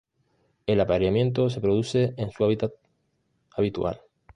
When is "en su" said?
2.17-2.43